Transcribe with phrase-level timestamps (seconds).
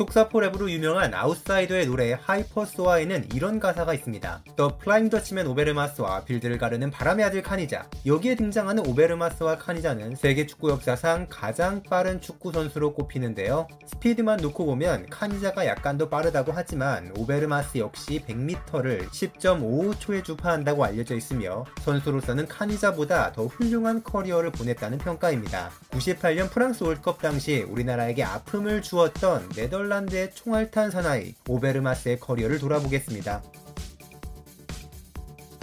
[0.00, 4.44] 속사포 랩으로 유명한 아웃사이더의 노래 하이퍼소아에는 이런 가사가 있습니다.
[4.56, 7.86] The Flying Dutchman 오베르마스와 필드를 가르는 바람의 아들 카니자.
[8.06, 13.68] 여기에 등장하는 오베르마스와 카니자는 세계 축구 역사상 가장 빠른 축구 선수로 꼽히는데요.
[13.88, 21.66] 스피드만 놓고 보면 카니자가 약간 더 빠르다고 하지만 오베르마스 역시 100m를 10.55초에 주파한다고 알려져 있으며
[21.82, 25.70] 선수로서는 카니자보다 더 훌륭한 커리어를 보냈다는 평가입니다.
[25.90, 33.42] 98년 프랑스 월드컵 당시 우리나라에게 아픔을 주었던 네덜란드의 총알탄 사나이 오베르마스의 커리어를 돌아보겠습니다.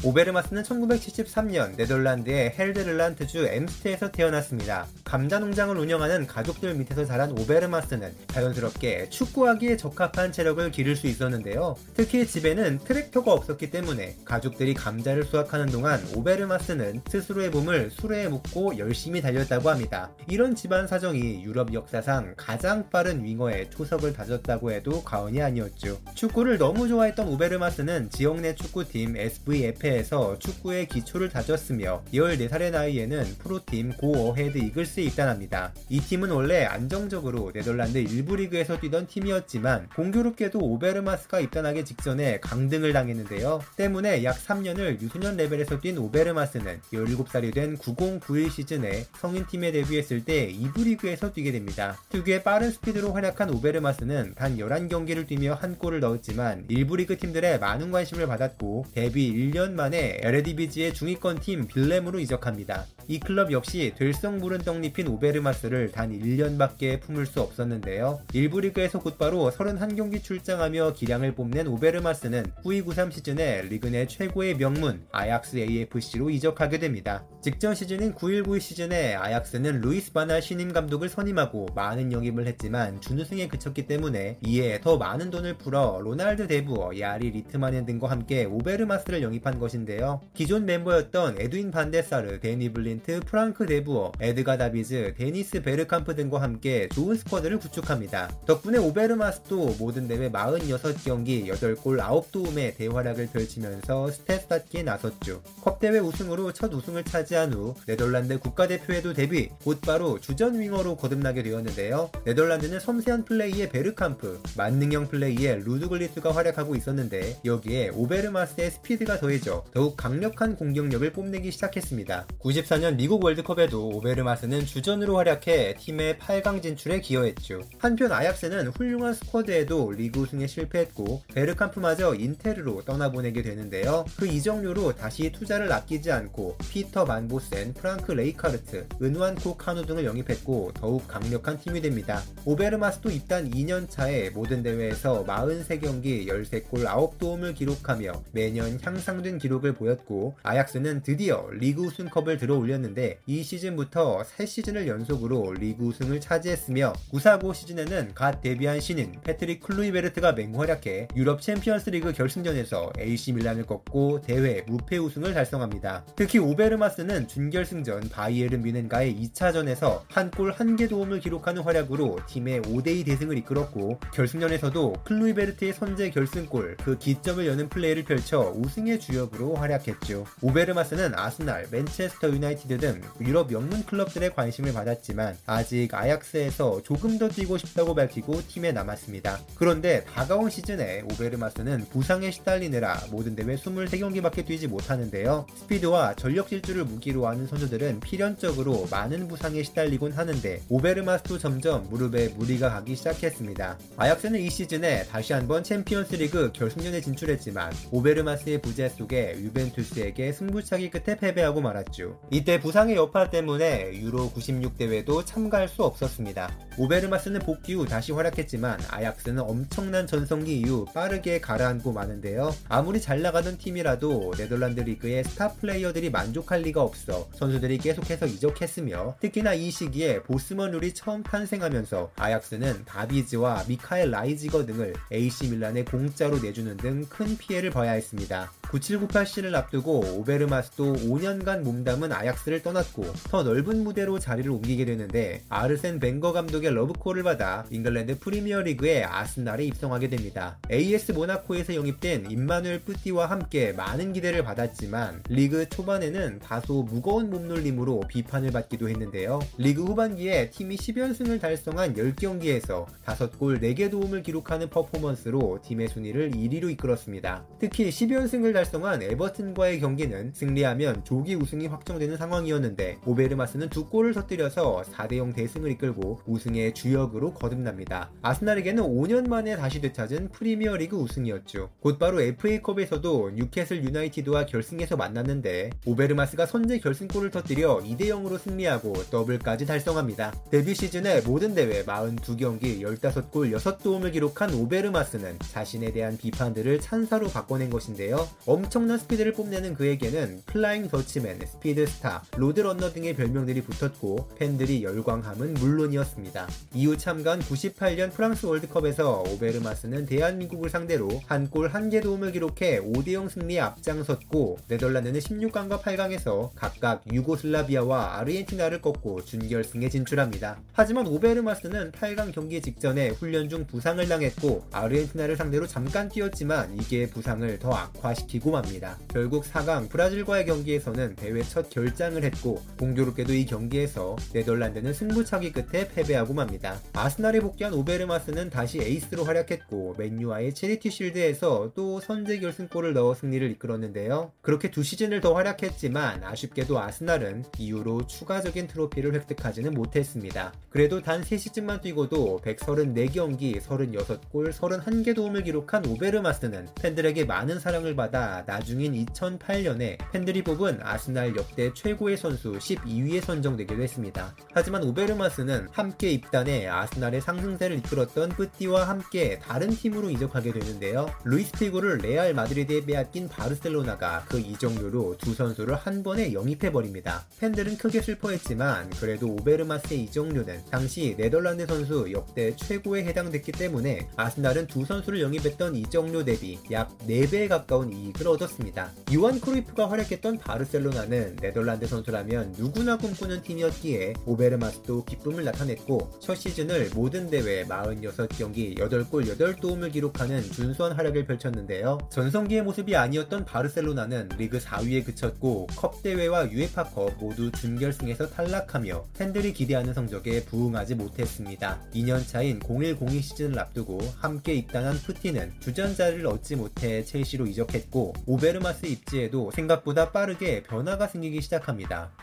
[0.04, 4.86] 오베르마스는 1973년 네덜란드의 헬드를란트주 엠스트에서 태어났습니다.
[5.04, 11.76] 감자 농장을 운영하는 가족들 밑에서 자란 오베르마스는 자연스럽게 축구하기에 적합한 체력을 기를 수 있었는데요.
[11.96, 19.20] 특히 집에는 트랙터가 없었기 때문에 가족들이 감자를 수확하는 동안 오베르마스는 스스로의 몸을 수레에 묶고 열심히
[19.20, 20.12] 달렸다고 합니다.
[20.30, 26.00] 이런 집안 사정이 유럽 역사상 가장 빠른 윙어의 초석을 다졌다고 해도 과언이 아니었죠.
[26.14, 33.94] 축구를 너무 좋아했던 오베르마스는 지역 내 축구팀 SV 에페에서 축구의 기초를 다졌으며 14살의 나이에는 프로팀
[33.94, 35.74] 고 어헤드 이글스에 입단합니다.
[35.90, 43.62] 이 팀은 원래 안정적으로 네덜란드 1부 리그에서 뛰던 팀이었지만 공교롭게도 오베르마스가 입단하기 직전에 강등을 당했는데요.
[43.78, 50.84] 때문에 약 3년을 유소년 레벨에서 뛴 오베르마스는 17살이 된 9091 시즌에 성인팀에 데뷔했을 때 2부
[50.84, 51.98] 리그에서 뛰게 됩니다.
[52.10, 57.92] 특유의 빠른 스피드로 활약한 오베르마스는 단 11경기를 뛰며 한 골을 넣었지만 1부 리그 팀들의 많은
[57.92, 62.86] 관심을 받았고 데뷔 1년 만에 에레디비지의 중위권 팀 빌렘으로 이적합니다.
[63.10, 68.20] 이 클럽 역시 될성 부른 떡잎인 오베르마스를 단 1년밖에 품을 수 없었는데요.
[68.34, 75.58] 1부 리그에서 곧바로 31경기 출장하며 기량을 뽐낸 오베르마스는 9293 시즌에 리그 내 최고의 명문 아약스
[75.58, 77.26] AFC로 이적하게 됩니다.
[77.42, 83.88] 직전 시즌인 9192 시즌에 아약스는 루이스 반할 신임 감독을 선임하고 많은 영입을 했지만 준우승에 그쳤기
[83.88, 90.20] 때문에 이에 더 많은 돈을 풀어 로날드 데부어, 야리 리트마넨 등과 함께 오베르마스를 영입한 것인데요.
[90.34, 97.16] 기존 멤버였던 에드윈 반데사르, 데니 블린트, 프랑크 데부어, 에드가 다비즈, 데니스 베르캄프 등과 함께 좋은
[97.16, 98.30] 스쿼드를 구축합니다.
[98.46, 105.42] 덕분에 오베르마스도 모든 대회 46경기 8골 9도움의 대활약을 펼치면서 스탯 쌓기에 나섰죠.
[105.62, 112.10] 컵대회 우승으로 첫 우승을 차지한 후 네덜란드 국가대표에도 데뷔, 곧바로 주전 윙어로 거듭나게 되었는데요.
[112.26, 119.98] 네덜란드는 섬세한 플레이의 베르캄프, 만능형 플레이의 루드 굴리트가 활약하고 있었는데 여기에 오베르마스의 스피드가 더해져 더욱
[119.98, 122.28] 강력한 공격력을 뽐내기 시작했습니다.
[122.40, 127.62] 94년 미국 월드컵에도 오베르마스는 주전으로 활약해 팀의 8강 진출에 기여했죠.
[127.80, 134.06] 한편 아약스는 훌륭한 스쿼드에도 리그 우승에 실패했고 베르캄프마저 인테르로 떠나보내게 되는데요.
[134.16, 141.06] 그 이적료로 다시 투자를 아끼지 않고 피터 반보센, 프랑크 레이카르트, 은완코 카누 등을 영입했고 더욱
[141.10, 142.22] 강력한 팀이 됩니다.
[142.46, 151.04] 오베르마스도 입단 2년 차에 모든 대회에서 43경기 13골 9도움을 기록하며 매년 향상된 기록을 보였고 아약스는
[151.04, 158.42] 드디어 리그 우승컵을 들어 올렸는데 이 시즌부터 3시즌을 연속으로 리그 우승을 차지했으며 9495 시즌에는 갓
[158.42, 165.34] 데뷔한 신인 패트릭 클루이베르트가 맹활약해 유럽 챔피언스 리그 결승전에서 AC 밀란을 꺾고 대회 무패 우승을
[165.34, 166.06] 달성합니다.
[166.16, 173.06] 특히 오베르마스는 준결승전 바이에른 뮌헨과의 2차전에서 한 골 한 개 도움을 기록하는 활약으로 팀의 5대2
[173.06, 180.26] 대승을 이끌었고 결승전에서도 클루이베르트의 선제 결승골 그 기점을 여는 플레이를 펼쳐 우승의 주역으로 활약했죠.
[180.42, 187.58] 오베르마스는 아스날, 맨체스터 유나이티드 등 유럽 명문 클럽들의 관심을 받았지만 아직 아약스에서 조금 더 뛰고
[187.58, 189.40] 싶다고 밝히고 팀에 남았습니다.
[189.56, 195.46] 그런데 다가온 시즌에 오베르마스는 부상에 시달리느라 모든 대회 23경기밖에 뛰지 못하는데요.
[195.56, 202.70] 스피드와 전력 질주를 무기로 하는 선수들은 필연적으로 많은 부상에 시달리곤 하는데 오베르마스도 점점 무릎에 무리가
[202.70, 203.78] 가기 시작했습니다.
[203.98, 211.62] 아약스는 이 시즌에 다시 한번 챔피언스리그 결승전에 진출했지만 오베르마스의 부재 속에 유벤투스에게 승부차기 끝에 패배하고
[211.62, 212.20] 말았죠.
[212.32, 216.50] 이때 부상의 여파 때문에 유로 96 대회도 참가할 수 없었습니다.
[216.78, 222.56] 오베르마스는 복귀 후 다시 활약했지만 아약스는 엄청난 전성기 이후 빠르게 가라앉고 마는데요.
[222.70, 229.54] 아무리 잘 나가던 팀이라도 네덜란드 리그의 스타 플레이어들이 만족할 리가 없어 선수들이 계속해서 이적했으며 특히나
[229.54, 236.78] 이 시기에 보스먼 룰이 처음 탄생하면서 아약스는 다비즈와 미카엘 라이지거 등을 AC 밀란에 공짜로 내주는
[236.78, 238.52] 등 큰 피해를 봐야 했습니다.
[238.70, 245.42] 9798 시즌을 앞두고 오베르마스도 5년간 몸담은 아약스 아약스를 떠났고 더 넓은 무대로 자리를 옮기게 되는데
[245.50, 250.58] 아르센 벵거 감독의 러브콜을 받아 잉글랜드 프리미어리그에 아스날에 입성하게 됩니다.
[250.72, 258.52] AS 모나코에서 영입된 임마누엘 뿌띠와 함께 많은 기대를 받았지만 리그 초반에는 다소 무거운 몸놀림으로 비판을
[258.52, 259.40] 받기도 했는데요.
[259.58, 267.46] 리그 후반기에 팀이 10연승을 달성한 10경기에서 5골 4개 도움을 기록하는 퍼포먼스로 팀의 순위를 1위로 이끌었습니다.
[267.60, 275.34] 특히 10연승을 달성한 에버튼과의 경기는 승리하면 조기 우승이 확정되는 상황이었는데 오베르마스는 두 골을 터뜨려서 4대0
[275.36, 278.10] 대승을 이끌고 우승의 주역으로 거듭납니다.
[278.22, 281.70] 아스날에게는 5년 만에 다시 되찾은 프리미어리그 우승이었죠.
[281.80, 290.34] 곧바로 FA컵에서도 뉴캐슬 유나이티드와 결승에서 만났는데 오베르마스가 선제 결승골을 터뜨려 2대0으로 승리하고 더블까지 달성합니다.
[290.52, 298.28] 데뷔 시즌에 모든 대회 42경기 15골 6도움을 기록한 오베르마스는 자신에 대한 비판들을 찬사로 바꿔낸 것인데요.
[298.46, 306.48] 엄청난 스피드를 뽐내는 그에게는 플라잉 더치맨, 스피드스타, 로드런너 등의 별명들이 붙었고 팬들이 열광함은 물론이었습니다.
[306.74, 313.30] 이후 참가한 98년 프랑스 월드컵에서 오베르마스는 대한민국을 상대로 한 골 한 개 도움을 기록해 5대0
[313.30, 320.58] 승리에 앞장섰고 네덜란드는 16강과 8강에서 각각 유고슬라비아와 아르헨티나를 꺾고 준결승에 진출합니다.
[320.74, 327.58] 하지만 오베르마스는 8강 경기 직전에 훈련 중 부상을 당했고 아르헨티나를 상대로 잠깐 뛰었지만 이게 부상을
[327.60, 328.98] 더 악화시키고 맙니다.
[329.10, 336.34] 결국 4강 브라질과의 경기에서는 대회 첫 결장을 했고 공교롭게도 이 경기에서 네덜란드는 승부차기 끝에 패배하고
[336.34, 336.80] 맙니다.
[336.94, 344.32] 아스날에 복귀한 오베르마스는 다시 에이스로 활약했고 맨유와의 체리티 실드에서 또 선제 결승골을 넣어 승리를 이끌었는데요.
[344.42, 350.54] 그렇게 두 시즌을 더 활약했지만 아쉽게도 아스날은 이후로 추가적인 트로피를 획득하지는 못했습니다.
[350.70, 358.94] 그래도 단 3시즌만 뛰고도 134경기 36골 31개 도움을 기록한 오베르마스는 팬들에게 많은 사랑을 받아 나중인
[359.06, 364.36] 2008년에 팬들이 뽑은 아스날 역대 최고 의 선수 12위에 선정되기도 했습니다.
[364.54, 371.12] 하지만 오베르마스는 함께 입단해 아스날의 상승세를 이끌었던 뿌띠와 함께 다른 팀으로 이적하게 되는데요.
[371.24, 377.26] 루이스 피고를 레알 마드리드에 빼앗긴 바르셀로나가 그 이적료로 두 선수를 한 번에 영입해버립니다.
[377.40, 384.86] 팬들은 크게 슬퍼했지만 그래도 오베르마스의 이적료는 당시 네덜란드 선수 역대 최고에 해당됐기 때문에 아스날은 두
[384.86, 388.92] 선수를 영입했던 이적료 대비 약 4배에 가까운 이익을 얻었습니다.
[389.12, 397.30] 요한 크루이프가 활약했던 바르셀로나는 네덜란드 선수라면 누구나 꿈꾸는 팀이었기에 오베르마스도 기쁨을 나타냈고 첫 시즌을 모든
[397.30, 401.98] 대회 46경기 8골 8도움을 기록하는 준수한 활약을 펼쳤는데요.
[402.12, 409.94] 전성기의 모습이 아니었던 바르셀로나는 리그 4위에 그쳤고 컵 대회와 UEFA컵 모두 준결승에서 탈락하며 팬들이 기대하는
[409.94, 411.80] 성적에 부응하지 못했습니다.
[411.94, 418.86] 2년 차인 0102 시즌을 앞두고 함께 입단한 뿌띠는 주전 자리를 얻지 못해 첼시로 이적했고 오베르마스
[418.86, 421.67] 입지에도 생각보다 빠르게 변화가 생기기 시작합니다.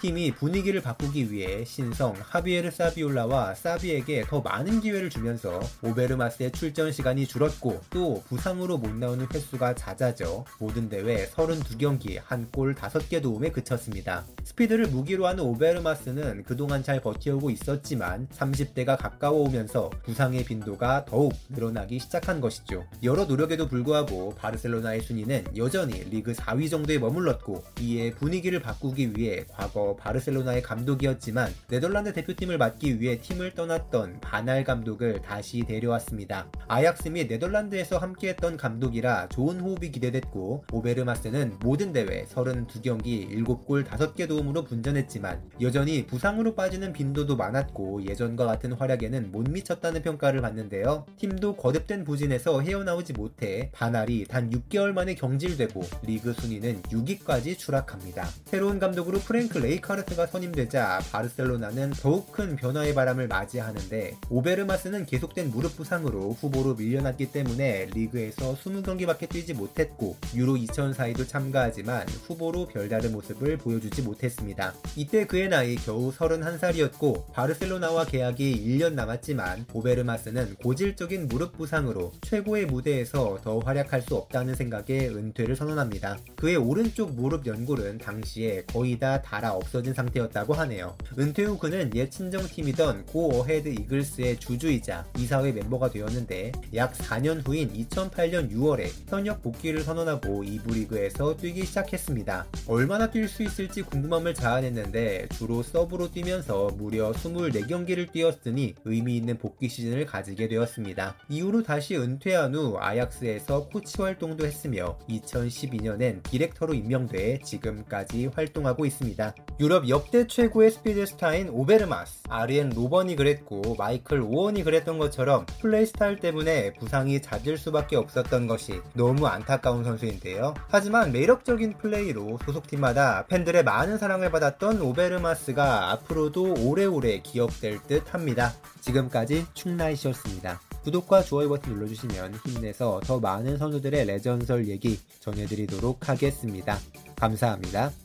[0.01, 7.27] 팀이 분위기를 바꾸기 위해 신성 하비에르 사비올라와 사비에게 더 많은 기회를 주면서 오베르마스의 출전 시간이
[7.27, 14.25] 줄었고 또 부상으로 못 나오는 횟수가 잦아져 모든 대회 32경기 한 골 5개 도움에 그쳤습니다.
[14.45, 22.41] 스피드를 무기로 하는 오베르마스는 그동안 잘 버텨오고 있었지만 30대가 가까워오면서 부상의 빈도가 더욱 늘어나기 시작한
[22.41, 22.85] 것이죠.
[23.03, 29.97] 여러 노력에도 불구하고 바르셀로나의 순위는 여전히 리그 4위 정도에 머물렀고 이에 분위기를 바꾸기 위해 과거
[29.97, 36.47] 바르셀로나의 감독이었지만 네덜란드 대표팀을 맡기 위해 팀을 떠났던 반 할 감독을 다시 데려왔습니다.
[36.69, 44.65] 아약스 및 네덜란드에서 함께했던 감독이라 좋은 호흡이 기대됐고 오베르마스는 모든 대회 32경기 7골 5개 도움으로
[44.65, 51.07] 분전했지만 여전히 부상으로 빠지는 빈도도 많았고 예전과 같은 활약에는 못 미쳤다는 평가를 받는데요.
[51.19, 58.27] 팀도 거듭된 부진에서 헤어나오지 못해 반 할이 단 6개월 만에 경질되고 리그 순위는 6위까지 추락합니다.
[58.47, 66.33] 새로운 감독으로 프랭크 레이카르트가 선임되자 바르셀로나는 더욱 큰 변화의 바람을 맞이하는데 오베르마스는 계속된 무릎 부상으로
[66.33, 74.75] 후보로 밀려났기 때문에 리그에서 20경기밖에 뛰지 못했고 유로 2004에도 참가하지만 후보로 별다른 모습을 보여주지 못했습니다.
[74.95, 83.39] 이때 그의 나이 겨우 31살이었고 바르셀로나와 계약이 1년 남았지만 오베르마스는 고질적인 무릎 부상으로 최고의 무대에서
[83.43, 86.19] 더 활약할 수 없다는 생각에 은퇴를 선언합니다.
[86.37, 90.97] 그의 오른쪽 무릎 연골은 당시에 거의 다 닳아 없어진 상태였다고 하네요.
[91.19, 97.73] 은퇴 후 그는 옛 친정팀이던 고 어헤드 이글스의 주주이자 이사회 멤버가 되었는데 약 4년 후인
[97.73, 102.47] 2008년 6월에 현역 복귀를 선언하고 2부 리그에서 뛰기 시작했습니다.
[102.67, 109.69] 얼마나 뛸 수 있을지 궁금함을 자아냈는데 주로 서브로 뛰면서 무려 24경기를 뛰었으니 의미 있는 복귀
[109.69, 111.17] 시즌을 가지게 되었습니다.
[111.29, 119.04] 이후로 다시 은퇴한 후 아약스에서 코치 활동도 했으며 2012년엔 디렉터로 임명돼 지금까지 활동하고 있습니다.
[119.05, 119.35] 했습니다.
[119.61, 126.19] 유럽 역대 최고의 스피드 스타인 오베르마스, 아리엔 로번이 그랬고 마이클 오웬이 그랬던 것처럼 플레이 스타일
[126.19, 130.55] 때문에 부상이 잦을 수밖에 없었던 것이 너무 안타까운 선수인데요.
[130.69, 138.53] 하지만 매력적인 플레이로 소속팀마다 팬들의 많은 사랑을 받았던 오베르마스가 앞으로도 오래오래 기억될 듯 합니다.
[138.81, 140.61] 지금까지 충나이시였습니다.
[140.83, 146.79] 구독과 좋아요 버튼 눌러주시면 힘내서 더 많은 선수들의 레전설 얘기 전해드리도록 하겠습니다.
[147.17, 148.04] 감사합니다.